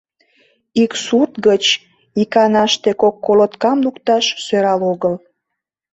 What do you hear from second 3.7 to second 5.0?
лукташ сӧрал